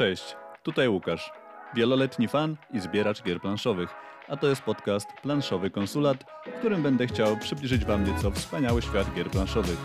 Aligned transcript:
Cześć, 0.00 0.36
tutaj 0.62 0.88
Łukasz, 0.88 1.30
wieloletni 1.74 2.28
fan 2.28 2.56
i 2.74 2.80
zbieracz 2.80 3.22
gier 3.22 3.40
planszowych, 3.40 3.90
a 4.28 4.36
to 4.36 4.48
jest 4.48 4.62
podcast 4.62 5.06
Planszowy 5.22 5.70
Konsulat, 5.70 6.24
w 6.46 6.58
którym 6.58 6.82
będę 6.82 7.06
chciał 7.06 7.36
przybliżyć 7.36 7.84
Wam 7.84 8.04
nieco 8.04 8.30
wspaniały 8.30 8.82
świat 8.82 9.14
gier 9.14 9.30
planszowych. 9.30 9.78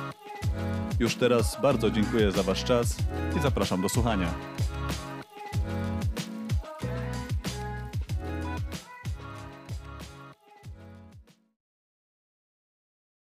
Już 1.00 1.16
teraz 1.16 1.62
bardzo 1.62 1.92
dziękuję 1.92 2.32
za 2.32 2.44
Wasz 2.44 2.64
czas 2.64 2.98
i 3.38 3.40
zapraszam 3.40 3.82
do 3.82 3.90
słuchania. 3.90 4.34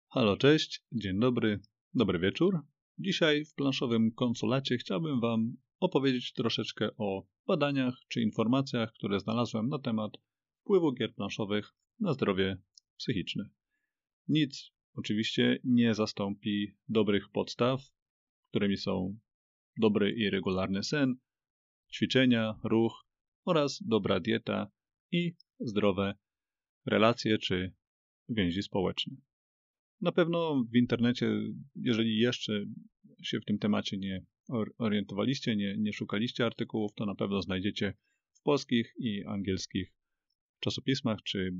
Halo, 0.09 0.37
cześć, 0.37 0.83
dzień 0.91 1.19
dobry, 1.19 1.59
dobry 1.93 2.19
wieczór. 2.19 2.59
Dzisiaj 2.99 3.45
w 3.45 3.53
planszowym 3.53 4.11
konsulacie 4.11 4.77
chciałbym 4.77 5.19
Wam 5.19 5.53
opowiedzieć 5.79 6.33
troszeczkę 6.33 6.89
o 6.97 7.27
badaniach 7.47 7.95
czy 8.07 8.21
informacjach, 8.21 8.93
które 8.93 9.19
znalazłem 9.19 9.69
na 9.69 9.79
temat 9.79 10.11
wpływu 10.61 10.93
gier 10.93 11.15
planszowych 11.15 11.73
na 11.99 12.13
zdrowie 12.13 12.57
psychiczne. 12.97 13.49
Nic 14.27 14.71
oczywiście 14.95 15.59
nie 15.63 15.93
zastąpi 15.93 16.73
dobrych 16.89 17.29
podstaw, 17.29 17.81
którymi 18.49 18.77
są 18.77 19.19
dobry 19.77 20.11
i 20.11 20.29
regularny 20.29 20.83
sen, 20.83 21.15
ćwiczenia, 21.93 22.59
ruch 22.63 23.05
oraz 23.45 23.83
dobra 23.85 24.19
dieta 24.19 24.71
i 25.11 25.35
zdrowe 25.59 26.13
relacje 26.85 27.37
czy 27.37 27.73
więzi 28.29 28.63
społeczne. 28.63 29.15
Na 30.01 30.11
pewno 30.11 30.63
w 30.73 30.75
internecie, 30.75 31.31
jeżeli 31.75 32.17
jeszcze 32.17 32.65
się 33.23 33.39
w 33.39 33.45
tym 33.45 33.59
temacie 33.59 33.97
nie 33.97 34.25
orientowaliście, 34.77 35.55
nie, 35.55 35.77
nie 35.77 35.93
szukaliście 35.93 36.45
artykułów, 36.45 36.91
to 36.95 37.05
na 37.05 37.15
pewno 37.15 37.41
znajdziecie 37.41 37.93
w 38.33 38.41
polskich 38.41 38.93
i 38.97 39.25
angielskich 39.25 39.93
czasopismach 40.59 41.23
czy 41.23 41.51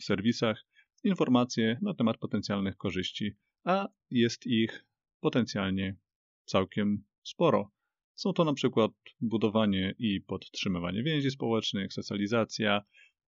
serwisach 0.00 0.66
informacje 1.04 1.78
na 1.82 1.94
temat 1.94 2.18
potencjalnych 2.18 2.76
korzyści, 2.76 3.36
a 3.64 3.88
jest 4.10 4.46
ich 4.46 4.86
potencjalnie 5.20 5.96
całkiem 6.44 7.04
sporo. 7.22 7.72
Są 8.14 8.32
to 8.32 8.44
na 8.44 8.54
przykład 8.54 8.92
budowanie 9.20 9.94
i 9.98 10.20
podtrzymywanie 10.20 11.02
więzi 11.02 11.30
społecznych, 11.30 11.92
socjalizacja, 11.92 12.82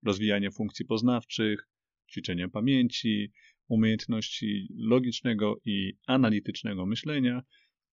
rozwijanie 0.03 0.51
funkcji 0.51 0.85
poznawczych, 0.87 1.69
ćwiczenie 2.13 2.49
pamięci, 2.49 3.33
umiejętności 3.69 4.69
logicznego 4.77 5.61
i 5.65 5.93
analitycznego 6.07 6.87
myślenia. 6.87 7.43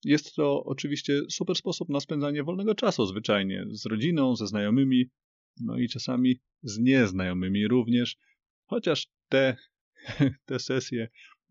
Jest 0.04 0.36
to 0.36 0.64
oczywiście 0.64 1.22
super 1.30 1.56
sposób 1.56 1.90
na 1.90 2.00
spędzanie 2.00 2.44
wolnego 2.44 2.76
czasu, 2.76 3.06
zwyczajnie 3.06 3.66
z 3.70 3.86
rodziną, 3.86 4.36
ze 4.36 4.48
znajomymi, 4.48 5.06
no 5.62 5.78
i 5.78 5.88
czasami 5.90 6.40
z 6.64 6.80
nieznajomymi 6.80 7.68
również, 7.68 8.18
chociaż 8.66 9.08
te, 9.30 9.58
te 10.46 10.60
sesje 10.60 11.10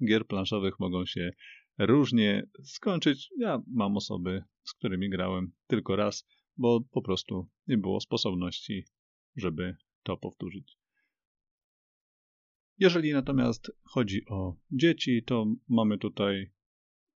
gier 0.09 0.27
planszowych 0.27 0.81
mogą 0.81 1.07
się 1.07 1.31
różnie 1.79 2.47
skończyć. 2.65 3.31
Ja 3.39 3.63
mam 3.67 3.97
osoby, 3.97 4.43
z 4.65 4.75
którymi 4.75 5.11
grałem 5.11 5.53
tylko 5.67 5.97
raz, 5.97 6.27
bo 6.57 6.81
po 6.91 7.03
prostu 7.03 7.49
nie 7.67 7.79
było 7.79 8.01
sposobności, 8.01 8.85
żeby 9.37 9.77
to 10.03 10.17
powtórzyć. 10.17 10.77
Jeżeli 12.79 13.13
natomiast 13.13 13.73
chodzi 13.83 14.23
o 14.29 14.57
dzieci, 14.71 15.23
to 15.27 15.47
mamy 15.69 15.99
tutaj 15.99 16.51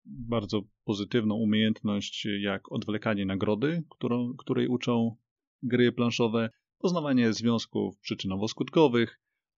bardzo 0.05 0.61
pozytywną 0.83 1.35
umiejętność 1.35 2.27
jak 2.39 2.71
odwlekanie 2.71 3.25
nagrody, 3.25 3.83
którą, 3.89 4.33
której 4.37 4.67
uczą 4.67 5.15
gry 5.63 5.91
planszowe, 5.91 6.49
poznawanie 6.77 7.33
związków 7.33 7.99
przyczynowo-skutkowych, 8.01 9.07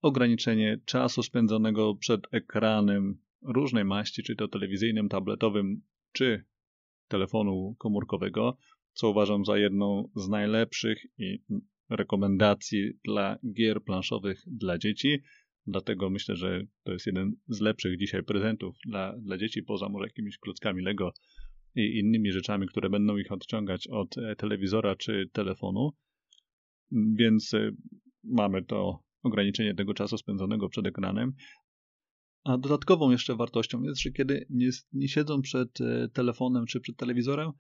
ograniczenie 0.01 0.79
czasu 0.85 1.23
spędzonego 1.23 1.95
przed 1.95 2.21
ekranem 2.31 3.17
różnej 3.41 3.85
maści, 3.85 4.23
czy 4.23 4.35
to 4.35 4.47
telewizyjnym, 4.47 5.09
tabletowym, 5.09 5.81
czy 6.11 6.45
telefonu 7.07 7.75
komórkowego, 7.77 8.57
co 8.93 9.09
uważam 9.09 9.45
za 9.45 9.57
jedną 9.57 10.09
z 10.15 10.27
najlepszych 10.29 11.05
i 11.17 11.43
rekomendacji 11.89 12.93
dla 13.03 13.37
gier 13.53 13.83
planszowych 13.83 14.43
dla 14.47 14.77
dzieci. 14.77 15.21
Dlatego 15.67 16.09
myślę, 16.09 16.35
że 16.35 16.61
to 16.83 16.93
jest 16.93 17.05
jeden 17.05 17.35
z 17.47 17.59
lepszych 17.59 17.99
dzisiaj 17.99 18.23
prezentów 18.23 18.75
dla, 18.85 19.17
dla 19.17 19.37
dzieci, 19.37 19.63
poza 19.63 19.89
może 19.89 20.05
jakimiś 20.05 20.37
klockami 20.37 20.83
Lego 20.83 21.13
i 21.75 21.99
innymi 21.99 22.31
rzeczami, 22.31 22.67
które 22.67 22.89
będą 22.89 23.17
ich 23.17 23.31
odciągać 23.31 23.87
od 23.87 24.17
e, 24.17 24.35
telewizora 24.35 24.95
czy 24.95 25.29
telefonu. 25.33 25.91
Więc 26.91 27.53
e, 27.53 27.71
mamy 28.23 28.63
to 28.63 28.99
ograniczenie 29.23 29.75
tego 29.75 29.93
czasu 29.93 30.17
spędzonego 30.17 30.69
przed 30.69 30.87
ekranem. 30.87 31.33
A 32.43 32.57
dodatkową 32.57 33.11
jeszcze 33.11 33.35
wartością 33.35 33.83
jest, 33.83 34.01
że 34.01 34.11
kiedy 34.11 34.45
nie, 34.49 34.69
nie 34.93 35.07
siedzą 35.07 35.41
przed 35.41 35.81
e, 35.81 36.09
telefonem 36.13 36.65
czy 36.65 36.79
przed 36.79 36.97
telewizorem, 36.97 37.51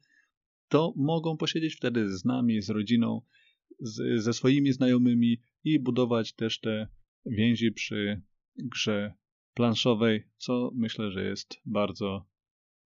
to 0.67 0.93
mogą 0.97 1.37
posiedzieć 1.37 1.75
wtedy 1.75 2.17
z 2.17 2.25
nami, 2.25 2.61
z 2.61 2.69
rodziną, 2.69 3.21
z, 3.79 4.23
ze 4.23 4.33
swoimi 4.33 4.73
znajomymi 4.73 5.37
i 5.63 5.79
budować 5.79 6.33
też 6.33 6.59
te 6.59 6.87
więzi 7.25 7.71
przy 7.71 8.21
grze 8.57 9.13
planszowej, 9.53 10.23
co 10.37 10.71
myślę, 10.75 11.11
że 11.11 11.23
jest 11.23 11.61
bardzo, 11.65 12.25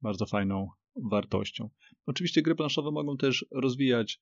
bardzo 0.02 0.26
fajną 0.26 0.70
wartością. 0.96 1.70
Oczywiście 2.06 2.42
gry 2.42 2.56
planszowe 2.56 2.92
mogą 2.92 3.18
też 3.18 3.46
rozwijać 3.52 4.22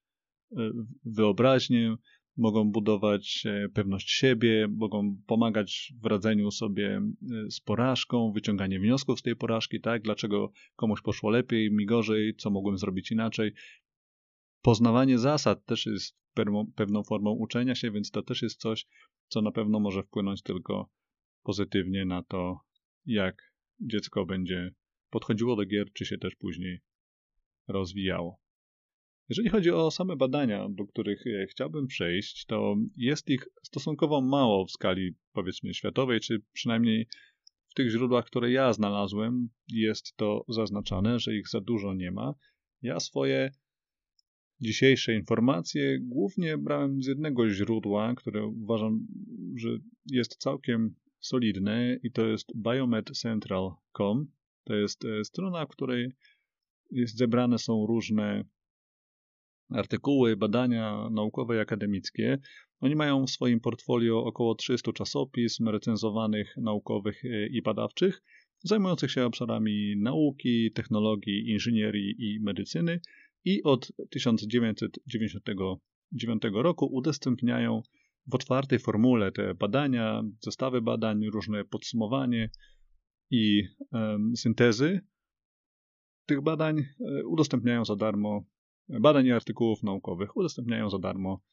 e, 0.57 0.71
wyobraźnię, 1.05 1.95
mogą 2.37 2.71
budować 2.71 3.43
e, 3.45 3.69
pewność 3.69 4.11
siebie, 4.11 4.67
mogą 4.67 5.17
pomagać 5.27 5.93
w 6.01 6.05
radzeniu 6.05 6.51
sobie 6.51 6.95
e, 6.97 7.51
z 7.51 7.59
porażką, 7.59 8.31
wyciąganie 8.31 8.79
wniosków 8.79 9.19
z 9.19 9.23
tej 9.23 9.35
porażki, 9.35 9.81
tak? 9.81 10.01
Dlaczego 10.01 10.51
komuś 10.75 11.01
poszło 11.01 11.29
lepiej, 11.29 11.71
mi 11.71 11.85
gorzej, 11.85 12.35
co 12.35 12.49
mogłem 12.49 12.77
zrobić 12.77 13.11
inaczej. 13.11 13.53
Poznawanie 14.61 15.19
zasad 15.19 15.65
też 15.65 15.85
jest 15.85 16.17
pewną 16.75 17.03
formą 17.03 17.31
uczenia 17.31 17.75
się, 17.75 17.91
więc 17.91 18.11
to 18.11 18.21
też 18.21 18.41
jest 18.41 18.59
coś, 18.59 18.87
co 19.27 19.41
na 19.41 19.51
pewno 19.51 19.79
może 19.79 20.03
wpłynąć 20.03 20.41
tylko 20.41 20.89
pozytywnie 21.43 22.05
na 22.05 22.23
to, 22.23 22.59
jak 23.05 23.53
dziecko 23.79 24.25
będzie 24.25 24.71
podchodziło 25.09 25.55
do 25.55 25.65
gier, 25.65 25.93
czy 25.93 26.05
się 26.05 26.17
też 26.17 26.35
później 26.35 26.79
rozwijało. 27.67 28.39
Jeżeli 29.29 29.49
chodzi 29.49 29.71
o 29.71 29.91
same 29.91 30.15
badania, 30.15 30.67
do 30.69 30.85
których 30.85 31.27
e, 31.27 31.47
chciałbym 31.47 31.87
przejść, 31.87 32.45
to 32.45 32.75
jest 32.95 33.29
ich 33.29 33.47
stosunkowo 33.63 34.21
mało 34.21 34.65
w 34.65 34.71
skali 34.71 35.15
powiedzmy 35.33 35.73
światowej, 35.73 36.19
czy 36.19 36.41
przynajmniej 36.53 37.07
w 37.69 37.73
tych 37.73 37.89
źródłach, 37.91 38.25
które 38.25 38.51
ja 38.51 38.73
znalazłem, 38.73 39.49
jest 39.67 40.15
to 40.15 40.45
zaznaczane, 40.47 41.19
że 41.19 41.35
ich 41.35 41.49
za 41.49 41.61
dużo 41.61 41.93
nie 41.93 42.11
ma. 42.11 42.33
Ja 42.81 42.99
swoje 42.99 43.51
Dzisiejsze 44.61 45.13
informacje 45.13 45.99
głównie 45.99 46.57
brałem 46.57 47.03
z 47.03 47.07
jednego 47.07 47.49
źródła, 47.49 48.13
które 48.15 48.45
uważam, 48.45 49.07
że 49.55 49.69
jest 50.11 50.35
całkiem 50.35 50.95
solidne 51.19 51.97
i 52.03 52.11
to 52.11 52.25
jest 52.25 52.51
biomedcentral.com. 52.55 54.27
To 54.63 54.75
jest 54.75 55.05
e, 55.05 55.23
strona, 55.23 55.65
w 55.65 55.69
której 55.69 56.11
jest 56.91 57.17
zebrane 57.17 57.57
są 57.57 57.85
różne 57.85 58.43
artykuły, 59.69 60.37
badania 60.37 61.09
naukowe 61.11 61.57
i 61.57 61.59
akademickie. 61.59 62.37
Oni 62.79 62.95
mają 62.95 63.25
w 63.25 63.31
swoim 63.31 63.59
portfolio 63.59 64.23
około 64.23 64.55
300 64.55 64.93
czasopism 64.93 65.69
recenzowanych, 65.69 66.57
naukowych 66.57 67.25
e, 67.25 67.47
i 67.47 67.61
badawczych, 67.61 68.23
zajmujących 68.59 69.11
się 69.11 69.25
obszarami 69.25 69.97
nauki, 69.97 70.71
technologii, 70.71 71.49
inżynierii 71.49 72.15
i 72.19 72.39
medycyny 72.39 72.99
i 73.47 73.63
od 73.63 73.91
1999 74.09 76.43
roku 76.53 76.85
udostępniają 76.85 77.81
w 78.27 78.35
otwartej 78.35 78.79
formule 78.79 79.31
te 79.31 79.53
badania, 79.53 80.23
zestawy 80.41 80.81
badań, 80.81 81.25
różne 81.33 81.65
podsumowanie 81.65 82.49
i 83.31 83.63
syntezy 84.35 85.01
tych 86.25 86.41
badań 86.41 86.79
e, 86.79 86.83
udostępniają 87.25 87.85
za 87.85 87.95
darmo, 87.95 88.45
badań 88.89 89.25
i 89.25 89.31
artykułów 89.31 89.83
naukowych 89.83 90.37
udostępniają 90.37 90.89
za 90.89 90.99
darmo 90.99 91.43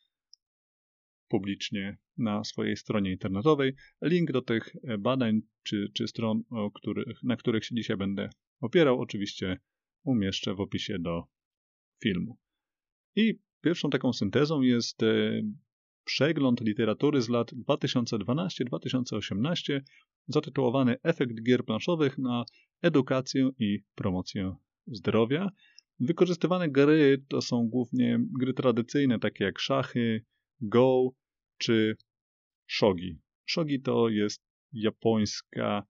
publicznie 1.29 1.99
na 2.19 2.45
swojej 2.45 2.77
stronie 2.77 3.13
internetowej. 3.13 3.73
Link 4.03 4.33
do 4.33 4.43
tych 4.43 4.77
e, 4.85 4.99
badań 4.99 5.41
czy, 5.63 5.91
czy 5.95 6.09
stron, 6.09 6.43
których, 6.75 7.23
na 7.23 7.37
których 7.37 7.65
się 7.65 7.75
dzisiaj 7.75 7.97
będę 7.97 8.31
opierał, 8.61 9.01
oczywiście 9.01 9.59
umieszczę 10.05 10.55
w 10.55 10.61
opisie 10.61 10.99
do 10.99 11.35
filmu. 12.03 12.39
I 13.17 13.39
pierwszą 13.61 13.91
taką 13.91 14.13
syntezą 14.13 14.61
jest 14.61 15.03
e, 15.03 15.43
przegląd 16.05 16.61
literatury 16.61 17.23
z 17.23 17.29
lat 17.29 17.53
2012-2018 17.53 19.81
zatytułowany 20.29 20.97
Efekt 21.03 21.43
gier 21.43 21.65
planszowych 21.65 22.19
na 22.19 22.45
edukację 22.83 23.51
i 23.59 23.79
promocję 23.95 24.57
zdrowia. 24.87 25.49
Wykorzystywane 26.01 26.69
gry 26.69 27.25
to 27.29 27.43
są 27.43 27.69
głównie 27.69 28.19
gry 28.39 28.55
tradycyjne, 28.55 29.19
takie 29.19 29.45
jak 29.45 29.59
szachy, 29.59 30.25
go 30.61 31.11
czy 31.59 31.97
shogi. 32.67 33.19
Shogi 33.47 33.81
to 33.81 34.09
jest 34.09 34.43
japońska 34.73 35.87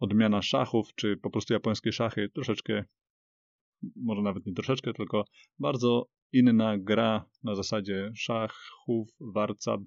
odmiana 0.00 0.42
szachów, 0.42 0.94
czy 0.94 1.16
po 1.16 1.30
prostu 1.30 1.52
japońskie 1.52 1.92
szachy, 1.92 2.28
troszeczkę, 2.28 2.84
może 3.96 4.22
nawet 4.22 4.46
nie 4.46 4.52
troszeczkę, 4.52 4.92
tylko 4.92 5.24
bardzo 5.58 6.08
inna 6.32 6.78
gra 6.78 7.30
na 7.44 7.54
zasadzie 7.54 8.12
szachów, 8.14 9.08
warcab, 9.20 9.80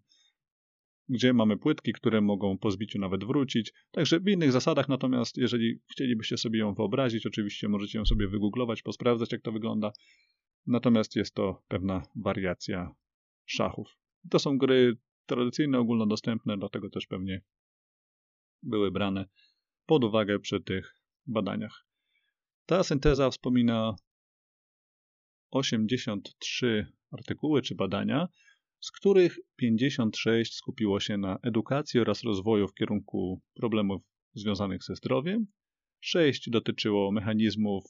gdzie 1.09 1.33
mamy 1.33 1.57
płytki, 1.57 1.93
które 1.93 2.21
mogą 2.21 2.57
po 2.57 2.71
zbiciu 2.71 2.99
nawet 2.99 3.23
wrócić. 3.23 3.73
Także 3.91 4.19
w 4.19 4.27
innych 4.27 4.51
zasadach, 4.51 4.89
natomiast 4.89 5.37
jeżeli 5.37 5.79
chcielibyście 5.91 6.37
sobie 6.37 6.59
ją 6.59 6.73
wyobrazić, 6.73 7.25
oczywiście 7.25 7.69
możecie 7.69 7.97
ją 7.97 8.05
sobie 8.05 8.27
wygooglować, 8.27 8.81
posprawdzać, 8.81 9.31
jak 9.31 9.41
to 9.41 9.51
wygląda. 9.51 9.91
Natomiast 10.67 11.15
jest 11.15 11.33
to 11.33 11.63
pewna 11.67 12.01
wariacja 12.15 12.95
szachów. 13.45 13.97
To 14.29 14.39
są 14.39 14.57
gry 14.57 14.97
tradycyjne, 15.25 15.79
ogólnodostępne, 15.79 16.57
dlatego 16.57 16.89
też 16.89 17.07
pewnie 17.07 17.41
były 18.63 18.91
brane 18.91 19.25
pod 19.85 20.03
uwagę 20.03 20.39
przy 20.39 20.61
tych 20.61 20.95
badaniach. 21.27 21.88
Ta 22.69 22.83
synteza 22.83 23.29
wspomina 23.29 23.95
83 25.51 26.87
artykuły 27.11 27.61
czy 27.61 27.75
badania, 27.75 28.27
z 28.79 28.91
których 28.91 29.39
56 29.55 30.55
skupiło 30.55 30.99
się 30.99 31.17
na 31.17 31.39
edukacji 31.43 31.99
oraz 31.99 32.23
rozwoju 32.23 32.67
w 32.67 32.73
kierunku 32.73 33.41
problemów 33.53 34.01
związanych 34.33 34.83
ze 34.83 34.95
zdrowiem, 34.95 35.47
6 35.99 36.49
dotyczyło 36.49 37.11
mechanizmów 37.11 37.83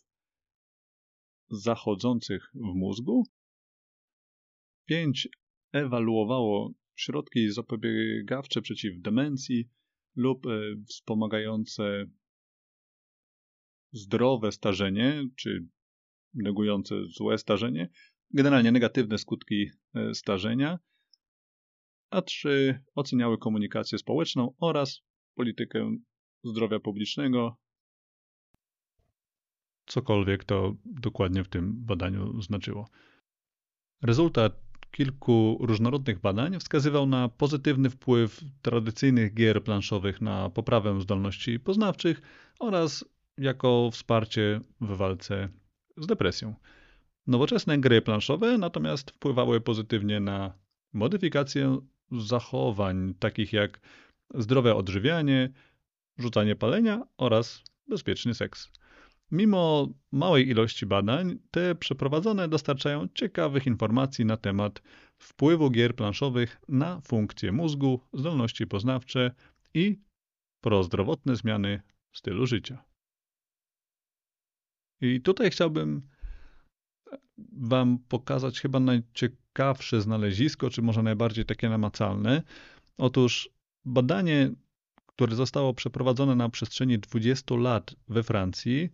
zachodzących 1.50 2.50
w 2.54 2.76
mózgu, 2.76 3.24
5 4.86 5.28
ewaluowało 5.72 6.74
środki 6.96 7.50
zapobiegawcze 7.50 8.62
przeciw 8.62 9.02
demencji 9.02 9.70
lub 10.16 10.46
e, 10.46 10.50
wspomagające 10.88 12.06
zdrowe 13.92 14.52
starzenie, 14.52 15.24
czy 15.36 15.66
negujące 16.34 16.96
złe 17.06 17.38
starzenie, 17.38 17.90
generalnie 18.34 18.72
negatywne 18.72 19.18
skutki 19.18 19.70
e, 19.96 20.14
starzenia, 20.14 20.80
a 22.10 22.22
trzy 22.22 22.80
oceniały 22.96 23.38
komunikację 23.38 23.98
społeczną 23.98 24.54
oraz 24.60 25.02
politykę 25.36 25.96
zdrowia 26.44 26.80
publicznego. 26.80 27.58
Cokolwiek 29.86 30.44
to 30.44 30.76
dokładnie 30.86 31.44
w 31.44 31.48
tym 31.48 31.86
badaniu 31.86 32.42
znaczyło. 32.42 32.90
Rezultat 34.02 34.62
kilku 34.92 35.58
różnorodnych 35.62 36.20
badań 36.20 36.60
wskazywał 36.60 37.06
na 37.06 37.30
pozytywny 37.30 37.90
wpływ 37.90 38.42
tradycyjnych 38.62 39.34
gier 39.34 39.64
planszowych 39.64 40.22
na 40.22 40.50
poprawę 40.50 41.02
zdolności 41.02 41.60
poznawczych 41.60 42.22
oraz 42.60 43.06
jako 43.40 43.90
wsparcie 43.92 44.60
w 44.82 44.98
walce 44.98 45.50
z 45.98 46.08
depresją. 46.08 46.56
Nowoczesne 47.28 47.78
gry 47.78 48.02
planszowe 48.02 48.58
natomiast 48.58 49.12
wpływały 49.12 49.62
pozytywnie 49.62 50.20
na 50.20 50.54
modyfikację 50.94 51.80
zachowań, 52.12 53.14
takich 53.20 53.54
jak 53.54 53.80
zdrowe 54.34 54.76
odżywianie, 54.76 55.50
rzucanie 56.18 56.56
palenia 56.56 57.04
oraz 57.18 57.64
bezpieczny 57.88 58.34
seks. 58.34 58.72
Mimo 59.32 59.88
małej 60.12 60.50
ilości 60.50 60.86
badań, 60.86 61.40
te 61.52 61.76
przeprowadzone 61.76 62.48
dostarczają 62.48 63.08
ciekawych 63.14 63.68
informacji 63.68 64.26
na 64.26 64.38
temat 64.38 64.82
wpływu 65.18 65.70
gier 65.70 65.96
planszowych 65.96 66.62
na 66.70 67.02
funkcje 67.02 67.52
mózgu, 67.52 68.02
zdolności 68.14 68.68
poznawcze 68.68 69.32
i 69.74 70.00
prozdrowotne 70.62 71.36
zmiany 71.36 71.82
stylu 72.14 72.46
życia. 72.46 72.89
I 75.02 75.22
tutaj 75.22 75.50
chciałbym 75.52 76.10
Wam 77.52 78.00
pokazać 78.00 78.60
chyba 78.60 78.80
najciekawsze 78.80 80.02
znalezisko, 80.02 80.70
czy 80.70 80.82
może 80.82 81.04
najbardziej 81.04 81.46
takie 81.46 81.70
namacalne. 81.70 82.44
Otóż 82.98 83.50
badanie, 83.86 84.52
które 85.06 85.36
zostało 85.36 85.74
przeprowadzone 85.74 86.36
na 86.36 86.50
przestrzeni 86.50 87.00
20 87.00 87.56
lat 87.56 87.96
we 88.08 88.24
Francji, 88.24 88.90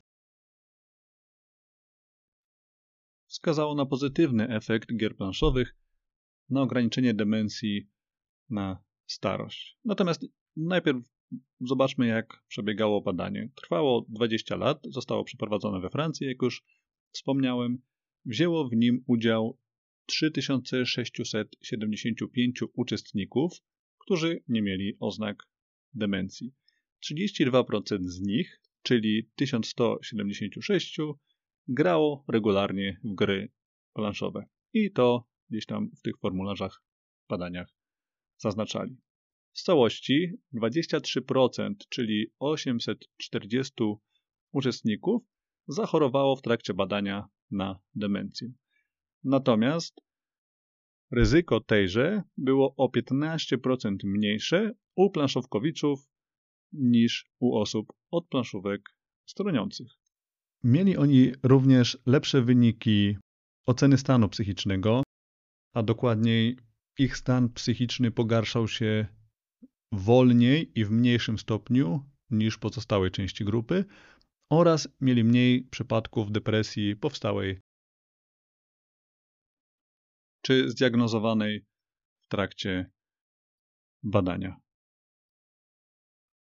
wskazało 3.27 3.75
na 3.75 3.85
pozytywny 3.85 4.49
efekt 4.49 4.97
gier 4.97 5.15
planszowych 5.15 5.75
na 6.49 6.61
ograniczenie 6.61 7.13
demencji 7.13 7.89
na 8.49 8.83
starość. 9.07 9.77
Natomiast 9.85 10.25
najpierw 10.55 11.14
zobaczmy, 11.61 12.07
jak 12.07 12.43
przebiegało 12.47 13.01
badanie. 13.01 13.49
Trwało 13.55 14.05
20 14.09 14.55
lat, 14.55 14.83
zostało 14.89 15.23
przeprowadzone 15.23 15.79
we 15.79 15.89
Francji, 15.89 16.27
jak 16.27 16.41
już 16.41 16.63
wspomniałem. 17.11 17.81
Wzięło 18.25 18.69
w 18.69 18.75
nim 18.75 19.03
udział 19.07 19.59
3675 20.05 22.59
uczestników, 22.73 23.53
którzy 23.97 24.43
nie 24.47 24.61
mieli 24.61 24.97
oznak 24.99 25.43
demencji. 25.93 26.53
32% 27.11 27.97
z 28.01 28.21
nich, 28.21 28.61
czyli 28.81 29.29
1176, 29.35 30.97
grało 31.67 32.25
regularnie 32.27 32.99
w 33.03 33.15
gry 33.15 33.51
planszowe. 33.93 34.45
I 34.73 34.91
to 34.91 35.27
gdzieś 35.49 35.65
tam 35.65 35.91
w 35.97 36.01
tych 36.01 36.19
formularzach, 36.19 36.83
badaniach 37.29 37.67
zaznaczali. 38.37 38.97
Z 39.55 39.63
całości 39.63 40.31
23%, 40.53 41.73
czyli 41.89 42.27
840 42.39 43.73
uczestników, 44.51 45.23
zachorowało 45.67 46.35
w 46.35 46.41
trakcie 46.41 46.73
badania 46.73 47.27
na 47.51 47.79
demencję. 47.95 48.51
Natomiast 49.23 50.01
ryzyko 51.11 51.59
tejże 51.59 52.23
było 52.37 52.75
o 52.75 52.87
15% 52.87 53.95
mniejsze 54.03 54.71
u 54.95 55.09
planszówkowiczów 55.11 55.99
niż 56.71 57.25
u 57.39 57.57
osób 57.57 57.93
od 58.11 58.27
planszówek 58.27 58.81
stroniących. 59.25 59.87
Mieli 60.63 60.97
oni 60.97 61.31
również 61.43 61.97
lepsze 62.05 62.41
wyniki 62.41 63.17
oceny 63.65 63.97
stanu 63.97 64.29
psychicznego, 64.29 65.03
a 65.73 65.83
dokładniej 65.83 66.57
ich 66.99 67.17
stan 67.17 67.49
psychiczny 67.49 68.11
pogarszał 68.11 68.67
się 68.67 69.07
wolniej 69.95 70.71
i 70.79 70.85
w 70.85 70.91
mniejszym 70.91 71.39
stopniu 71.39 72.03
niż 72.29 72.57
pozostałej 72.57 73.11
części 73.11 73.45
grupy 73.45 73.85
oraz 74.49 74.87
mieli 75.01 75.23
mniej 75.23 75.63
przypadków 75.63 76.31
depresji 76.31 76.95
powstałej 76.95 77.61
czy 80.41 80.69
zdiagnozowanej 80.69 81.65
w 82.21 82.27
trakcie 82.27 82.91
badania. 84.03 84.55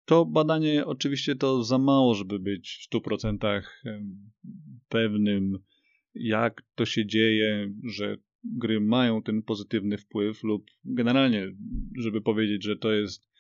To 0.06 0.26
badanie 0.26 0.86
oczywiście 0.86 1.36
to 1.36 1.64
za 1.64 1.78
mało, 1.78 2.16
żeby 2.16 2.40
być 2.40 2.88
w 2.92 2.96
100% 2.96 3.64
pewnym, 4.90 5.60
jak 6.14 6.64
to 6.76 6.86
się 6.86 7.06
dzieje, 7.06 7.74
że 7.84 8.18
gry 8.44 8.82
mają 8.82 9.24
ten 9.24 9.44
pozytywny 9.44 9.98
wpływ, 9.98 10.44
lub 10.44 10.66
generalnie, 10.86 11.52
żeby 11.98 12.22
powiedzieć, 12.22 12.64
że 12.64 12.78
to 12.78 12.92
jest 12.92 13.33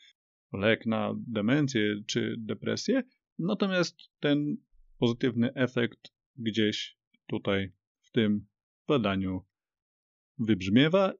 lek 0.54 0.86
na 0.86 1.14
demencję 1.28 2.02
czy 2.06 2.36
depresję. 2.38 3.04
Natomiast 3.40 3.98
ten 4.20 4.58
pozytywny 5.00 5.54
efekt 5.54 6.14
gdzieś 6.38 6.98
tutaj 7.28 7.72
w 8.02 8.12
tym 8.12 8.46
badaniu 8.88 9.46
wybrzmiewa 10.40 11.14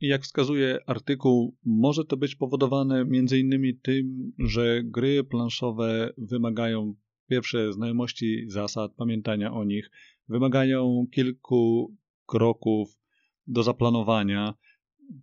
jak 0.00 0.22
wskazuje 0.22 0.78
artykuł, 0.86 1.56
może 1.64 2.04
to 2.04 2.16
być 2.16 2.36
powodowane 2.36 3.00
m.in. 3.00 3.78
tym, 3.82 4.32
że 4.38 4.82
gry 4.84 5.24
planszowe 5.24 6.12
wymagają 6.18 6.94
pierwsze 7.28 7.72
znajomości 7.72 8.44
zasad, 8.48 8.94
pamiętania 8.94 9.52
o 9.52 9.64
nich, 9.64 9.90
wymagają 10.28 11.06
kilku 11.12 11.96
kroków 12.26 12.98
do 13.46 13.62
zaplanowania, 13.62 14.54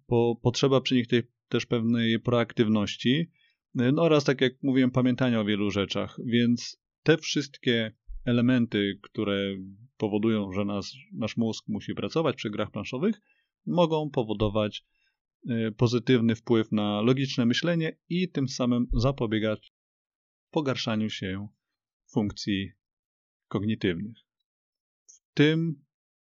po, 0.06 0.40
potrzeba 0.42 0.82
przy 0.82 0.96
nich 0.96 1.08
tej, 1.08 1.24
też 1.50 1.66
pewnej 1.66 2.20
proaktywności 2.20 3.32
no 3.78 4.04
oraz, 4.04 4.24
tak 4.24 4.42
jak 4.42 4.54
mówiłem, 4.64 4.92
pamiętania 4.92 5.40
o 5.40 5.46
wielu 5.46 5.72
rzeczach, 5.72 6.20
więc 6.26 6.82
te 7.04 7.18
wszystkie 7.18 7.92
elementy, 8.26 9.00
które 9.02 9.56
powodują, 9.98 10.52
że 10.52 10.66
nas, 10.66 10.94
nasz 11.14 11.38
mózg 11.38 11.66
musi 11.68 11.96
pracować 11.96 12.36
przy 12.36 12.50
grach 12.50 12.72
planszowych, 12.72 13.22
mogą 13.66 14.10
powodować 14.10 14.86
e, 15.50 15.72
pozytywny 15.72 16.36
wpływ 16.36 16.72
na 16.72 17.02
logiczne 17.02 17.46
myślenie 17.46 17.98
i 18.10 18.30
tym 18.30 18.48
samym 18.48 18.88
zapobiegać 18.94 19.74
pogarszaniu 20.52 21.10
się 21.10 21.48
funkcji 22.12 22.72
kognitywnych. 23.48 24.18
tym 25.34 25.86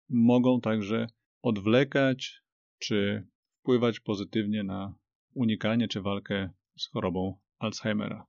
mogą 0.10 0.62
także 0.62 1.08
odwlekać 1.42 2.42
czy 2.80 3.28
wpływać 3.60 4.00
pozytywnie 4.00 4.64
na 4.64 5.01
unikanie 5.34 5.88
czy 5.88 6.02
walkę 6.02 6.50
z 6.78 6.88
chorobą 6.88 7.40
Alzheimera. 7.60 8.28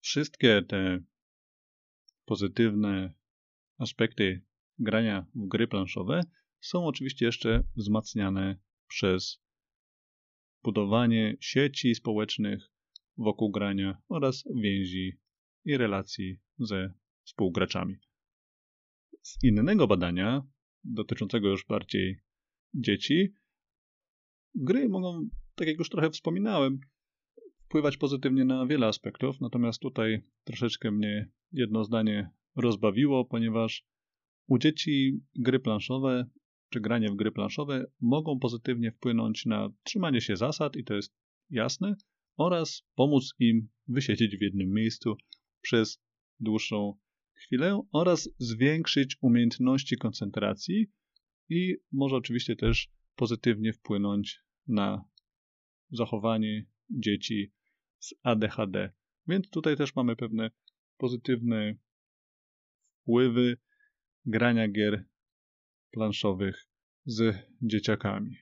Wszystkie 0.00 0.62
te 0.62 1.00
pozytywne 2.24 3.14
aspekty 3.78 4.42
grania 4.78 5.26
w 5.34 5.48
gry 5.48 5.68
planszowe 5.68 6.20
są 6.60 6.86
oczywiście 6.86 7.26
jeszcze 7.26 7.64
wzmacniane 7.76 8.58
przez 8.88 9.42
budowanie 10.62 11.36
sieci 11.40 11.94
społecznych 11.94 12.70
wokół 13.16 13.50
grania 13.50 14.02
oraz 14.08 14.44
więzi 14.54 15.12
i 15.64 15.76
relacji 15.76 16.38
ze 16.58 16.94
współgraczami. 17.24 17.96
Z 19.22 19.44
innego 19.44 19.86
badania, 19.86 20.42
dotyczącego 20.84 21.48
już 21.48 21.66
bardziej 21.66 22.20
dzieci, 22.74 23.34
gry 24.56 24.88
mogą, 24.88 25.28
tak 25.54 25.68
jak 25.68 25.78
już 25.78 25.88
trochę 25.88 26.10
wspominałem, 26.10 26.80
wpływać 27.64 27.96
pozytywnie 27.96 28.44
na 28.44 28.66
wiele 28.66 28.86
aspektów, 28.86 29.40
natomiast 29.40 29.80
tutaj 29.80 30.22
troszeczkę 30.44 30.90
mnie 30.90 31.30
jedno 31.52 31.84
zdanie 31.84 32.30
rozbawiło, 32.56 33.24
ponieważ 33.24 33.84
u 34.46 34.58
dzieci 34.58 35.20
gry 35.34 35.60
planszowe 35.60 36.26
czy 36.70 36.80
granie 36.80 37.08
w 37.08 37.16
gry 37.16 37.32
planszowe 37.32 37.84
mogą 38.00 38.38
pozytywnie 38.38 38.92
wpłynąć 38.92 39.46
na 39.46 39.68
trzymanie 39.82 40.20
się 40.20 40.36
zasad, 40.36 40.76
i 40.76 40.84
to 40.84 40.94
jest 40.94 41.14
jasne, 41.50 41.96
oraz 42.36 42.82
pomóc 42.94 43.34
im 43.38 43.68
wysiedzieć 43.88 44.36
w 44.36 44.42
jednym 44.42 44.72
miejscu 44.72 45.16
przez 45.60 46.02
dłuższą 46.40 46.94
chwilę 47.34 47.82
oraz 47.92 48.28
zwiększyć 48.38 49.16
umiejętności 49.20 49.96
koncentracji 49.96 50.86
i 51.48 51.76
może 51.92 52.16
oczywiście 52.16 52.56
też 52.56 52.88
pozytywnie 53.16 53.72
wpłynąć 53.72 54.45
na 54.68 55.04
zachowanie 55.90 56.66
dzieci 56.90 57.52
z 57.98 58.14
ADHD. 58.22 58.92
Więc 59.26 59.50
tutaj 59.50 59.76
też 59.76 59.96
mamy 59.96 60.16
pewne 60.16 60.50
pozytywne 60.96 61.74
wpływy 63.02 63.56
grania 64.24 64.68
gier 64.68 65.04
planszowych 65.90 66.68
z 67.04 67.36
dzieciakami. 67.62 68.36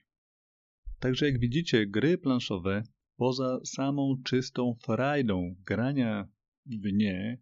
Także 0.99 1.25
jak 1.25 1.39
widzicie, 1.39 1.87
gry 1.87 2.17
planszowe 2.17 2.83
poza 3.17 3.59
samą 3.65 4.21
czystą 4.25 4.75
frajdą 4.83 5.55
grania 5.65 6.27
w 6.65 6.93
nie 6.93 7.41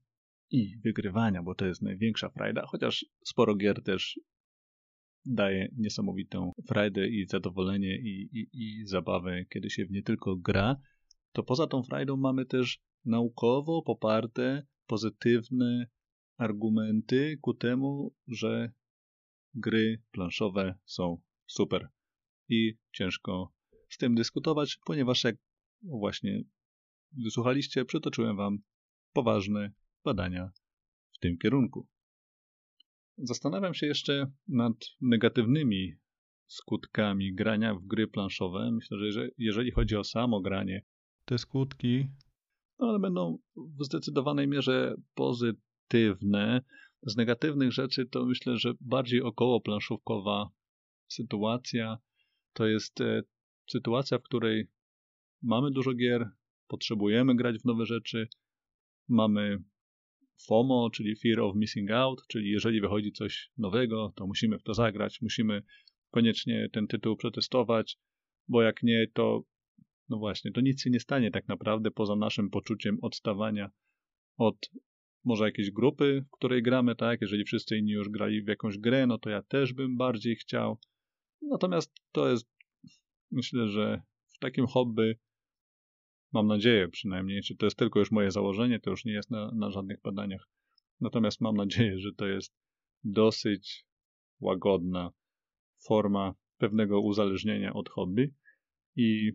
i 0.50 0.78
wygrywania, 0.84 1.44
bo 1.44 1.56
to 1.56 1.66
jest 1.66 1.82
największa 1.82 2.30
frajda, 2.30 2.66
chociaż 2.66 3.06
sporo 3.26 3.56
gier 3.56 3.84
też 3.84 4.20
daje 5.26 5.70
niesamowitą 5.78 6.52
frajdę 6.68 7.08
i 7.08 7.26
zadowolenie 7.28 7.98
i, 7.98 8.30
i, 8.40 8.50
i 8.54 8.86
zabawę, 8.86 9.46
kiedy 9.46 9.70
się 9.70 9.86
w 9.86 9.92
nie 9.92 10.04
tylko 10.04 10.36
gra, 10.36 10.76
to 11.32 11.44
poza 11.44 11.68
tą 11.68 11.84
frajdą 11.84 12.18
mamy 12.18 12.46
też 12.46 12.80
naukowo 13.06 13.82
poparte, 13.82 14.66
pozytywne 14.86 15.88
argumenty 16.38 17.38
ku 17.42 17.54
temu, 17.54 18.16
że 18.28 18.72
gry 19.54 20.02
planszowe 20.12 20.76
są 20.86 21.22
super. 21.46 21.90
I 22.50 22.78
ciężko 22.92 23.54
z 23.90 23.98
tym 23.98 24.16
dyskutować, 24.16 24.78
ponieważ 24.86 25.24
jak 25.24 25.36
właśnie 25.84 26.44
wysłuchaliście, 27.24 27.86
przytoczyłem 27.86 28.38
Wam 28.38 28.58
poważne 29.14 29.72
badania 30.04 30.52
w 31.14 31.20
tym 31.20 31.38
kierunku. 31.38 31.88
Zastanawiam 33.18 33.74
się 33.74 33.86
jeszcze 33.86 34.32
nad 34.48 34.74
negatywnymi 35.02 35.94
skutkami 36.48 37.34
grania 37.34 37.76
w 37.76 37.86
gry 37.86 38.08
planszowe. 38.08 38.72
Myślę, 38.72 39.12
że 39.12 39.30
jeżeli 39.38 39.72
chodzi 39.72 39.96
o 39.96 40.04
samo 40.04 40.42
granie, 40.42 40.86
te 41.26 41.38
skutki 41.38 42.08
no, 42.80 42.90
one 42.90 43.00
będą 43.00 43.38
w 43.56 43.86
zdecydowanej 43.86 44.48
mierze 44.48 44.96
pozytywne. 45.14 46.62
Z 47.04 47.16
negatywnych 47.16 47.72
rzeczy 47.72 48.06
to 48.06 48.26
myślę, 48.26 48.58
że 48.58 48.74
bardziej 48.82 49.22
około 49.22 49.62
planszówkowa 49.62 50.50
sytuacja 51.08 51.98
to 52.54 52.68
jest 52.68 53.02
e, 53.02 53.22
sytuacja, 53.70 54.18
w 54.18 54.24
której 54.24 54.68
mamy 55.42 55.72
dużo 55.72 55.94
gier, 55.94 56.30
potrzebujemy 56.68 57.36
grać 57.36 57.58
w 57.58 57.66
nowe 57.66 57.86
rzeczy, 57.86 58.28
mamy 59.08 59.64
FOMO, 60.48 60.90
czyli 60.90 61.16
Fear 61.16 61.40
of 61.40 61.56
Missing 61.56 61.92
Out, 61.92 62.22
czyli 62.28 62.50
jeżeli 62.50 62.82
wychodzi 62.82 63.12
coś 63.12 63.50
nowego, 63.58 64.14
to 64.16 64.28
musimy 64.28 64.60
w 64.60 64.64
to 64.64 64.74
zagrać, 64.74 65.22
musimy 65.22 65.64
koniecznie 66.12 66.70
ten 66.72 66.88
tytuł 66.88 67.16
przetestować, 67.16 67.98
bo 68.48 68.62
jak 68.62 68.84
nie, 68.84 69.08
to 69.14 69.44
no 70.10 70.18
właśnie, 70.18 70.52
to 70.52 70.62
nic 70.62 70.82
się 70.82 70.90
nie 70.90 71.00
stanie 71.00 71.32
tak 71.32 71.48
naprawdę 71.48 71.92
poza 71.92 72.16
naszym 72.16 72.50
poczuciem 72.50 72.98
odstawania 73.02 73.70
od 74.38 74.70
może 75.26 75.46
jakiejś 75.46 75.72
grupy, 75.72 76.26
w 76.28 76.38
której 76.38 76.64
gramy, 76.64 76.96
tak? 76.96 77.22
Jeżeli 77.22 77.44
wszyscy 77.44 77.78
inni 77.78 77.92
już 77.92 78.10
grali 78.10 78.44
w 78.44 78.48
jakąś 78.48 78.78
grę, 78.78 79.08
no 79.08 79.18
to 79.18 79.30
ja 79.30 79.42
też 79.42 79.74
bym 79.74 79.98
bardziej 79.98 80.36
chciał. 80.36 80.80
Natomiast 81.42 81.94
to 82.12 82.30
jest, 82.30 82.50
myślę, 83.32 83.68
że 83.68 84.02
w 84.36 84.40
takim 84.40 84.68
hobby, 84.68 85.16
mam 86.34 86.48
nadzieję 86.48 86.88
przynajmniej, 86.88 87.42
czy 87.42 87.56
to 87.56 87.66
jest 87.66 87.78
tylko 87.78 88.00
już 88.00 88.12
moje 88.12 88.32
założenie, 88.32 88.80
to 88.80 88.90
już 88.90 89.06
nie 89.06 89.14
jest 89.14 89.32
na, 89.32 89.52
na 89.52 89.72
żadnych 89.72 90.02
badaniach. 90.02 90.50
Natomiast 91.02 91.42
mam 91.42 91.56
nadzieję, 91.56 92.00
że 92.00 92.14
to 92.14 92.28
jest 92.28 92.54
dosyć 93.04 93.86
łagodna 94.40 95.12
forma 95.88 96.34
pewnego 96.58 97.02
uzależnienia 97.02 97.74
od 97.74 97.90
hobby. 97.90 98.34
I 98.96 99.32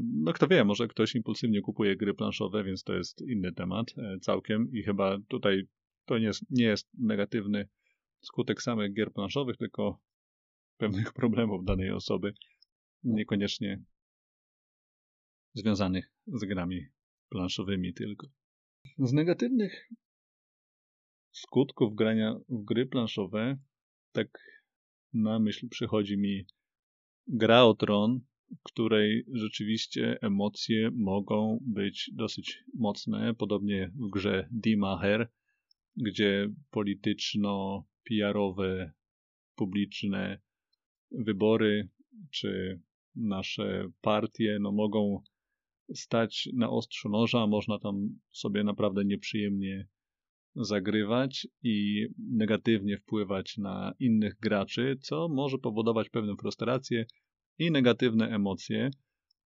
no 0.00 0.32
kto 0.32 0.48
wie, 0.48 0.64
może 0.64 0.88
ktoś 0.88 1.14
impulsywnie 1.14 1.60
kupuje 1.60 1.96
gry 1.96 2.14
planszowe, 2.14 2.64
więc 2.64 2.82
to 2.82 2.94
jest 2.94 3.20
inny 3.20 3.52
temat 3.52 3.86
e, 3.98 4.18
całkiem. 4.18 4.72
I 4.72 4.82
chyba 4.82 5.18
tutaj 5.28 5.62
to 6.04 6.18
nie 6.18 6.24
jest, 6.24 6.44
nie 6.50 6.64
jest 6.64 6.88
negatywny 6.98 7.68
skutek 8.20 8.62
samych 8.62 8.94
gier 8.94 9.12
planszowych, 9.12 9.56
tylko 9.56 10.00
pewnych 10.76 11.12
problemów 11.20 11.64
danej 11.64 11.90
osoby, 11.90 12.32
niekoniecznie 13.04 13.82
związanych 15.54 16.10
z 16.26 16.44
grami 16.44 16.86
planszowymi 17.28 17.94
tylko. 17.94 18.26
Z 18.98 19.12
negatywnych 19.12 19.90
skutków 21.32 21.94
grania 21.94 22.34
w 22.48 22.64
gry 22.64 22.86
planszowe, 22.86 23.58
tak 24.12 24.28
na 25.12 25.38
myśl 25.38 25.68
przychodzi 25.68 26.18
mi 26.18 26.46
gra 27.26 27.64
o 27.64 27.74
tron, 27.74 28.20
której 28.62 29.24
rzeczywiście 29.32 30.18
emocje 30.22 30.90
mogą 30.94 31.58
być 31.62 32.10
dosyć 32.14 32.64
mocne, 32.74 33.34
podobnie 33.34 33.92
w 33.94 34.10
grze 34.10 34.48
Dimaher, 34.50 35.28
gdzie 35.96 36.48
polityczno-PR-owe, 36.70 38.92
publiczne 39.54 40.40
wybory 41.10 41.88
czy 42.30 42.80
nasze 43.16 43.90
partie 44.00 44.58
no, 44.60 44.72
mogą 44.72 45.22
stać 45.94 46.48
na 46.54 46.70
ostrzu 46.70 47.08
noża, 47.08 47.46
można 47.46 47.78
tam 47.78 48.18
sobie 48.30 48.64
naprawdę 48.64 49.04
nieprzyjemnie 49.04 49.88
zagrywać 50.56 51.46
i 51.62 52.06
negatywnie 52.18 52.98
wpływać 52.98 53.58
na 53.58 53.92
innych 53.98 54.38
graczy, 54.40 54.96
co 55.00 55.28
może 55.28 55.58
powodować 55.58 56.08
pewną 56.08 56.36
frustrację, 56.36 57.06
i 57.58 57.70
negatywne 57.70 58.28
emocje. 58.28 58.90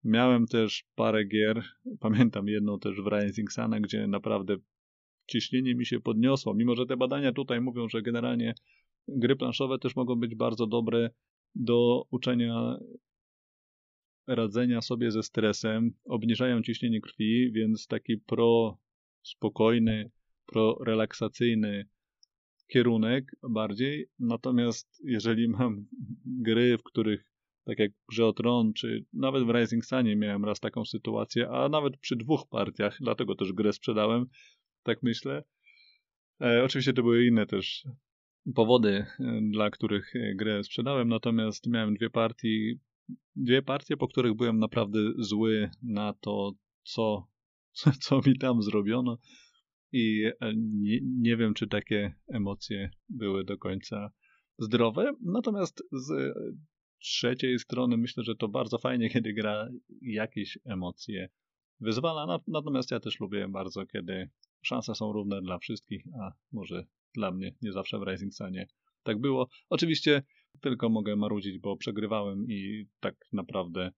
Miałem 0.05 0.47
też 0.47 0.85
parę 0.95 1.25
gier, 1.25 1.63
pamiętam 2.01 2.49
jedną 2.49 2.79
też 2.79 3.01
w 3.01 3.07
Rising 3.07 3.53
Sun, 3.53 3.71
gdzie 3.71 4.07
naprawdę 4.07 4.57
ciśnienie 5.27 5.75
mi 5.75 5.87
się 5.87 6.01
podniosło, 6.01 6.55
mimo 6.55 6.75
że 6.75 6.87
te 6.87 6.97
badania 6.97 7.33
tutaj 7.33 7.61
mówią, 7.61 7.89
że 7.89 8.03
generalnie 8.03 8.55
gry 9.09 9.37
planszowe 9.37 9.79
też 9.79 9.97
mogą 9.97 10.17
być 10.17 10.35
bardzo 10.35 10.67
dobre 10.67 11.11
do 11.55 12.05
uczenia 12.11 12.79
radzenia 14.29 14.81
sobie 14.81 15.11
ze 15.11 15.23
stresem, 15.23 15.93
obniżają 16.05 16.63
ciśnienie 16.63 17.01
krwi, 17.01 17.53
więc 17.53 17.87
taki 17.87 18.17
pro 18.17 18.79
spokojny, 19.23 20.11
pro 20.47 20.79
relaksacyjny 20.87 21.89
kierunek 22.67 23.37
bardziej. 23.43 24.09
Natomiast 24.19 25.03
jeżeli 25.05 25.49
mam 25.49 25.87
gry, 26.25 26.79
w 26.79 26.83
których 26.83 27.29
tak 27.65 27.79
jak 27.79 27.93
w 28.13 28.35
Tron, 28.35 28.73
czy 28.73 29.05
nawet 29.13 29.45
w 29.45 29.51
Rising 29.51 29.85
Sunie 29.85 30.17
miałem 30.17 30.45
raz 30.45 30.61
taką 30.61 30.85
sytuację, 30.85 31.49
a 31.51 31.69
nawet 31.69 31.97
przy 31.97 32.17
dwóch 32.17 32.49
partiach, 32.49 32.97
dlatego 33.01 33.35
też 33.35 33.53
grę 33.53 33.73
sprzedałem, 33.73 34.27
tak 34.83 35.03
myślę. 35.03 35.45
E, 36.41 36.65
oczywiście 36.65 36.93
to 36.93 37.03
były 37.03 37.27
inne 37.27 37.47
też 37.47 37.85
powody, 38.55 39.07
e, 39.21 39.41
dla 39.51 39.71
których 39.71 40.17
e, 40.17 40.35
grę 40.35 40.65
sprzedałem, 40.65 41.09
natomiast 41.09 41.67
miałem 41.67 41.95
dwie 41.95 42.11
partie, 42.11 42.75
dwie 43.37 43.63
partie, 43.63 43.97
po 43.97 44.09
których 44.09 44.35
byłem 44.35 44.59
naprawdę 44.59 44.99
zły 45.19 45.71
na 45.83 46.13
to, 46.13 46.53
co, 46.83 47.29
co 48.05 48.21
mi 48.27 48.39
tam 48.39 48.63
zrobiono. 48.63 49.19
i 49.93 50.25
e, 50.41 50.53
nie, 50.57 50.99
nie 51.03 51.37
wiem, 51.37 51.55
czy 51.55 51.67
takie 51.67 52.15
emocje 52.29 52.91
były 53.09 53.45
do 53.45 53.59
końca 53.59 54.11
zdrowe. 54.59 55.13
Natomiast 55.21 55.83
z 55.93 56.35
trzeciej 56.99 57.59
strony 57.59 57.97
myślę, 57.97 58.25
że 58.25 58.37
to 58.37 58.49
bardzo 58.49 58.79
fajnie, 58.79 59.11
kiedy 59.15 59.33
gra 59.33 59.69
jakieś 60.03 60.59
emocje 60.65 61.29
wyzwala. 61.81 62.41
Natomiast 62.47 62.91
ja 62.91 63.01
też 63.01 63.21
lubię 63.21 63.49
bardzo, 63.49 63.87
kiedy 63.87 64.31
szanse 64.63 64.95
są 64.95 65.13
równe 65.13 65.43
dla 65.43 65.59
wszystkich, 65.59 66.05
a 66.21 66.33
może 66.53 66.87
dla 67.15 67.31
mnie 67.31 67.55
nie 67.63 67.73
zawsze 67.73 67.99
w 67.99 68.03
Rising 68.03 68.35
Sunie 68.35 68.67
tak 69.03 69.21
było. 69.21 69.49
Oczywiście 69.69 70.23
tylko 70.61 70.89
mogę 70.89 71.17
marudzić, 71.17 71.59
bo 71.59 71.77
przegrywałem 71.77 72.47
i 72.49 72.87
tak 73.01 73.15
naprawdę 73.33 73.93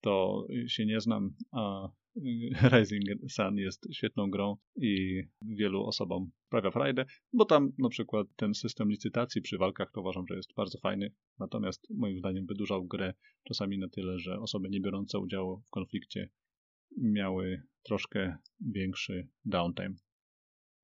to 0.00 0.46
się 0.66 0.86
nie 0.86 1.00
znam, 1.00 1.34
a 1.52 1.88
Rising 2.72 3.04
Sun 3.28 3.56
jest 3.56 3.88
świetną 3.92 4.30
grą 4.30 4.56
i 4.76 5.22
wielu 5.42 5.84
osobom 5.84 6.30
sprawia 6.46 6.70
frajdę, 6.70 7.04
bo 7.32 7.44
tam 7.44 7.72
na 7.78 7.88
przykład 7.88 8.26
ten 8.36 8.54
system 8.54 8.90
licytacji 8.90 9.42
przy 9.42 9.58
walkach 9.58 9.90
to 9.92 10.00
uważam, 10.00 10.26
że 10.28 10.36
jest 10.36 10.54
bardzo 10.56 10.78
fajny, 10.78 11.12
natomiast 11.38 11.86
moim 11.90 12.18
zdaniem 12.18 12.46
wydłużał 12.46 12.84
grę 12.84 13.14
czasami 13.48 13.78
na 13.78 13.88
tyle, 13.88 14.18
że 14.18 14.40
osoby 14.40 14.68
nie 14.70 14.80
biorące 14.80 15.18
udziału 15.18 15.60
w 15.60 15.70
konflikcie 15.70 16.30
miały 16.96 17.62
troszkę 17.82 18.36
większy 18.60 19.28
downtime. 19.44 19.94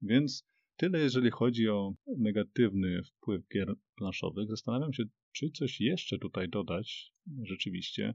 Więc 0.02 0.46
tyle 0.76 0.98
jeżeli 0.98 1.30
chodzi 1.30 1.68
o 1.68 1.94
negatywny 2.06 3.02
wpływ 3.02 3.48
gier 3.54 3.74
planszowych. 3.94 4.48
Zastanawiam 4.48 4.92
się, 4.92 5.02
czy 5.32 5.50
coś 5.50 5.80
jeszcze 5.80 6.18
tutaj 6.18 6.48
dodać 6.48 7.12
rzeczywiście, 7.42 8.14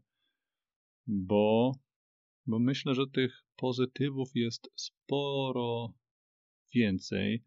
bo 1.08 1.72
bo 2.48 2.60
myślę, 2.60 2.96
że 2.96 3.08
tych 3.08 3.44
pozytywów 3.56 4.30
jest 4.36 4.72
sporo 4.76 5.94
więcej. 6.76 7.44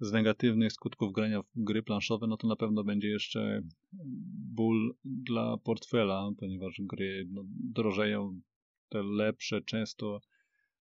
Z 0.00 0.12
negatywnych 0.12 0.72
skutków 0.72 1.12
grania 1.12 1.42
w 1.42 1.46
gry 1.56 1.82
planszowe, 1.82 2.26
no 2.26 2.36
to 2.36 2.46
na 2.46 2.56
pewno 2.56 2.84
będzie 2.84 3.08
jeszcze 3.08 3.62
ból 4.54 4.94
dla 5.04 5.56
portfela, 5.56 6.30
ponieważ 6.38 6.80
gry 6.80 7.26
no, 7.30 7.42
drożeją, 7.46 8.40
te 8.88 9.02
lepsze 9.02 9.62
często, 9.62 10.20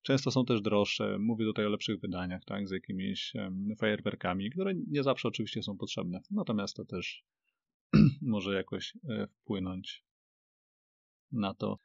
często 0.02 0.32
są 0.32 0.46
też 0.46 0.62
droższe. 0.62 1.18
Mówię 1.20 1.46
tutaj 1.46 1.66
o 1.66 1.70
lepszych 1.70 2.00
wydaniach, 2.00 2.46
tak, 2.46 2.68
z 2.68 2.72
jakimiś 2.72 3.34
fajerwerkami, 3.80 4.52
które 4.52 4.74
nie 4.88 5.04
zawsze 5.04 5.28
oczywiście 5.28 5.64
są 5.64 5.78
potrzebne. 5.78 6.22
Natomiast 6.32 6.76
to 6.76 6.86
też 6.86 7.24
może 8.22 8.54
jakoś 8.54 8.98
e, 9.10 9.28
wpłynąć 9.28 10.06
na 11.32 11.54
to, 11.54 11.80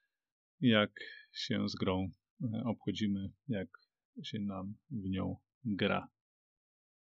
jak 0.61 0.91
się 1.33 1.69
z 1.69 1.75
grą 1.75 2.11
e, 2.43 2.63
obchodzimy, 2.65 3.33
jak 3.49 3.69
się 4.23 4.39
nam 4.41 4.75
w 4.91 5.09
nią 5.09 5.37
gra. 5.65 6.09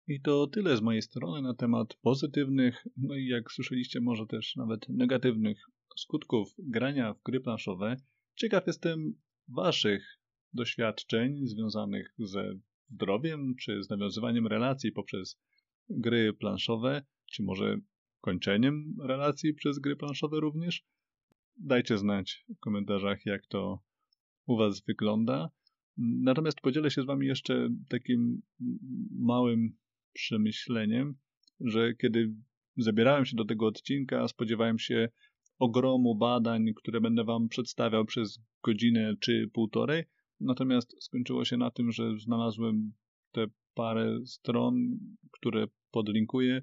I 0.07 0.21
to 0.21 0.47
tyle 0.47 0.77
z 0.77 0.81
mojej 0.81 1.01
strony 1.01 1.41
na 1.41 1.53
temat 1.53 1.93
pozytywnych, 2.01 2.87
no 2.97 3.15
i 3.15 3.27
jak 3.27 3.51
słyszeliście, 3.51 4.01
może 4.01 4.27
też 4.27 4.55
nawet 4.55 4.89
negatywnych 4.89 5.57
skutków 5.97 6.53
grania 6.57 7.13
w 7.13 7.23
gry 7.23 7.39
planszowe. 7.39 7.95
Ciekaw 8.35 8.67
jestem 8.67 9.13
Waszych 9.47 10.19
doświadczeń 10.55 11.47
związanych 11.47 12.13
ze 12.17 12.53
zdrowiem, 12.89 13.55
czy 13.59 13.83
z 13.83 13.89
nawiązywaniem 13.89 14.47
relacji 14.47 14.91
poprzez 14.91 15.39
gry 15.89 16.33
planszowe, 16.33 17.05
czy 17.31 17.43
może 17.43 17.77
kończeniem 18.21 18.95
relacji 19.03 19.53
przez 19.53 19.79
gry 19.79 19.95
planszowe 19.95 20.39
również. 20.39 20.83
Dajcie 21.57 21.97
znać 21.97 22.45
w 22.57 22.59
komentarzach, 22.59 23.25
jak 23.25 23.47
to 23.47 23.79
u 24.45 24.57
Was 24.57 24.81
wygląda. 24.81 25.49
Natomiast 25.97 26.61
podzielę 26.61 26.91
się 26.91 27.01
z 27.01 27.05
Wami 27.05 27.27
jeszcze 27.27 27.69
takim 27.89 28.41
małym 29.19 29.77
przemyśleniem, 30.13 31.15
że 31.59 31.93
kiedy 31.93 32.33
zabierałem 32.77 33.25
się 33.25 33.35
do 33.35 33.45
tego 33.45 33.67
odcinka, 33.67 34.27
spodziewałem 34.27 34.79
się 34.79 35.09
ogromu 35.59 36.15
badań, 36.15 36.65
które 36.75 37.01
będę 37.01 37.23
Wam 37.23 37.49
przedstawiał 37.49 38.05
przez 38.05 38.39
godzinę 38.63 39.13
czy 39.19 39.49
półtorej. 39.53 40.03
Natomiast 40.39 41.03
skończyło 41.03 41.45
się 41.45 41.57
na 41.57 41.71
tym, 41.71 41.91
że 41.91 42.17
znalazłem 42.17 42.93
te 43.31 43.45
parę 43.73 44.19
stron, 44.25 44.99
które 45.31 45.67
podlinkuję 45.91 46.61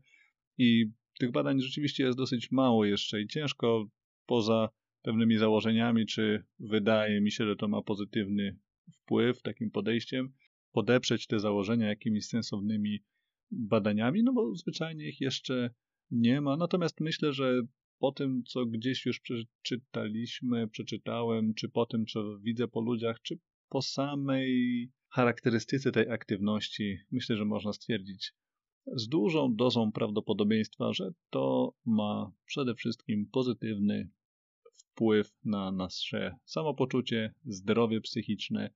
i 0.59 0.87
tych 1.19 1.33
badań 1.33 1.61
rzeczywiście 1.61 2.05
jest 2.05 2.19
dosyć 2.19 2.51
mało 2.51 2.85
jeszcze 2.85 3.23
i 3.23 3.27
ciężko 3.27 3.87
poza 4.27 4.69
pewnymi 5.03 5.37
założeniami, 5.37 6.07
czy 6.07 6.45
wydaje 6.59 7.21
mi 7.21 7.33
się, 7.33 7.47
że 7.47 7.57
to 7.57 7.69
ma 7.69 7.83
pozytywny 7.83 8.59
wpływ 8.93 9.43
takim 9.43 9.71
podejściem, 9.71 10.33
podeprzeć 10.73 11.27
te 11.27 11.41
założenia 11.41 11.89
jakimiś 11.89 12.27
sensownymi 12.27 13.03
badaniami, 13.51 14.23
no 14.23 14.33
bo 14.33 14.55
zwyczajnie 14.55 15.09
ich 15.09 15.21
jeszcze 15.21 15.71
nie 16.11 16.41
ma. 16.41 16.57
Natomiast 16.57 17.01
myślę, 17.01 17.33
że 17.33 17.63
po 17.99 18.13
tym, 18.13 18.43
co 18.45 18.67
gdzieś 18.67 19.07
już 19.07 19.21
przeczytaliśmy, 19.21 20.69
przeczytałem, 20.69 21.55
czy 21.55 21.69
po 21.69 21.87
tym, 21.87 22.07
co 22.07 22.39
widzę 22.39 22.69
po 22.69 22.81
ludziach, 22.81 23.21
czy 23.23 23.39
po 23.73 23.83
samej 23.83 24.91
charakterystyce 25.09 25.93
tej 25.93 26.11
aktywności, 26.11 26.99
myślę, 27.11 27.37
że 27.37 27.45
można 27.45 27.73
stwierdzić 27.73 28.33
z 28.87 29.09
dużą 29.09 29.55
dozą 29.55 29.93
prawdopodobieństwa, 29.93 30.93
że 30.93 31.11
to 31.31 31.75
ma 31.87 32.33
przede 32.45 32.75
wszystkim 32.75 33.27
pozytywny 33.33 34.11
wpływ 34.77 35.33
na 35.45 35.73
nasze 35.73 36.37
samopoczucie, 36.45 37.35
zdrowie 37.45 38.01
psychiczne. 38.01 38.71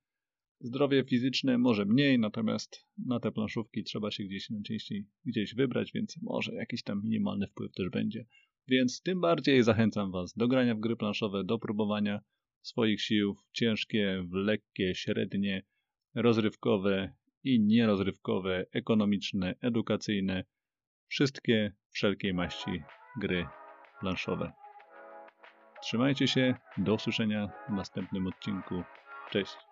Zdrowie 0.60 1.04
fizyczne 1.04 1.58
może 1.58 1.84
mniej, 1.84 2.18
natomiast 2.18 2.86
na 3.06 3.20
te 3.20 3.32
planszówki 3.32 3.84
trzeba 3.84 4.10
się 4.10 4.24
gdzieś 4.24 4.50
najczęściej 4.50 5.06
gdzieś 5.24 5.54
wybrać, 5.54 5.92
więc 5.92 6.22
może 6.22 6.54
jakiś 6.54 6.82
tam 6.82 7.02
minimalny 7.02 7.46
wpływ 7.46 7.72
też 7.72 7.90
będzie. 7.90 8.26
Więc 8.68 9.02
tym 9.02 9.20
bardziej 9.20 9.62
zachęcam 9.62 10.12
Was 10.12 10.34
do 10.34 10.48
grania 10.48 10.74
w 10.74 10.80
gry 10.80 10.96
planszowe, 10.96 11.44
do 11.44 11.58
próbowania 11.58 12.20
swoich 12.66 13.02
sił 13.02 13.34
w 13.34 13.52
ciężkie, 13.52 14.22
w 14.28 14.32
lekkie, 14.32 14.94
średnie, 14.94 15.62
rozrywkowe 16.14 17.14
i 17.44 17.60
nierozrywkowe, 17.60 18.66
ekonomiczne, 18.72 19.54
edukacyjne, 19.60 20.44
wszystkie 21.08 21.72
wszelkiej 21.90 22.34
maści 22.34 22.82
gry 23.20 23.46
planszowe. 24.00 24.52
Trzymajcie 25.82 26.28
się, 26.28 26.54
do 26.78 26.94
usłyszenia 26.94 27.48
w 27.68 27.72
następnym 27.72 28.26
odcinku. 28.26 28.82
Cześć. 29.30 29.65